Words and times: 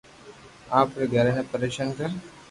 آپري 0.79 1.05
گرو 1.13 1.31
ني 1.35 1.43
پرݾن 1.49 1.87
ڪر 1.97 2.09